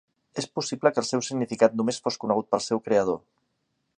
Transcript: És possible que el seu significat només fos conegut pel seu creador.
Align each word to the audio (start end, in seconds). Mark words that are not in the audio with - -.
És 0.41 0.45
possible 0.59 0.91
que 0.95 0.99
el 1.01 1.07
seu 1.09 1.21
significat 1.27 1.77
només 1.81 2.01
fos 2.07 2.19
conegut 2.25 2.51
pel 2.55 2.65
seu 2.71 2.81
creador. 2.89 3.23